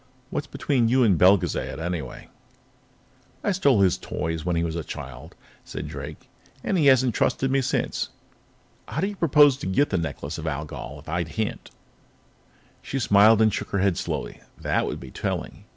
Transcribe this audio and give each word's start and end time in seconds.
"What's 0.31 0.47
between 0.47 0.87
you 0.89 1.03
and 1.03 1.15
Belgezad, 1.15 1.77
anyway?" 1.79 2.29
"I 3.43 3.51
stole 3.51 3.81
his 3.81 3.99
toys 3.99 4.43
when 4.43 4.55
he 4.55 4.63
was 4.63 4.75
a 4.75 4.83
child," 4.83 5.35
said 5.63 5.87
Drake, 5.87 6.27
"and 6.63 6.75
he 6.75 6.87
hasn't 6.87 7.13
trusted 7.13 7.51
me 7.51 7.61
since. 7.61 8.09
How 8.87 9.01
do 9.01 9.05
you 9.05 9.15
propose 9.15 9.57
to 9.57 9.67
get 9.67 9.91
the 9.91 9.99
Necklace 9.99 10.39
of 10.39 10.47
Algol 10.47 10.97
if 11.01 11.07
I 11.07 11.23
can't?" 11.25 11.69
She 12.81 12.97
smiled 12.97 13.43
and 13.43 13.53
shook 13.53 13.69
her 13.69 13.77
head 13.77 13.95
slowly. 13.95 14.41
"That 14.59 14.87
would 14.87 14.99
be 14.99 15.11
telling. 15.11 15.65